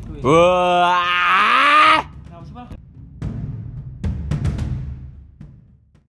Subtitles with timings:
[0.00, 0.30] 对。
[0.30, 1.33] 哇！